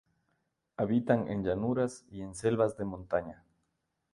Habitan 0.77 1.27
en 1.29 1.43
llanuras 1.43 2.07
y 2.09 2.21
en 2.23 2.33
selvas 2.33 2.75
de 2.75 2.85
montaña. 2.85 3.43